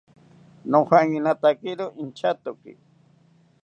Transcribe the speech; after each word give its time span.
Nojankinatakiro 0.71 1.85
inchatoki 2.03 2.71